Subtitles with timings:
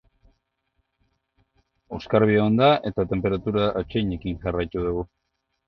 [1.99, 5.09] Oskarbi egon da eta tenperatura atseginekin jarraitu dugu.